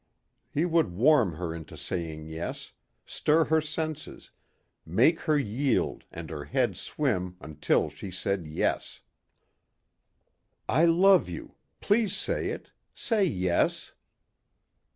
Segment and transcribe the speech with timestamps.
[0.49, 2.71] He would warm her into saying yes,
[3.05, 4.31] stir her senses,
[4.83, 9.01] make her yield and her head swim until she said yes.
[10.67, 11.53] "I love you.
[11.81, 12.71] Please say it.
[12.95, 13.93] Say yes."